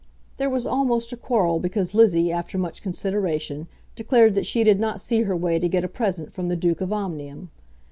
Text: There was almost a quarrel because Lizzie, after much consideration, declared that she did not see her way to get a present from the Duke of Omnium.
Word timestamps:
There 0.37 0.49
was 0.49 0.65
almost 0.65 1.13
a 1.13 1.15
quarrel 1.15 1.59
because 1.59 1.93
Lizzie, 1.93 2.31
after 2.31 2.57
much 2.57 2.81
consideration, 2.81 3.67
declared 3.95 4.33
that 4.33 4.47
she 4.47 4.63
did 4.63 4.79
not 4.79 4.99
see 4.99 5.21
her 5.21 5.35
way 5.35 5.59
to 5.59 5.69
get 5.69 5.83
a 5.83 5.87
present 5.87 6.31
from 6.31 6.47
the 6.47 6.55
Duke 6.55 6.81
of 6.81 6.91
Omnium. 6.91 7.51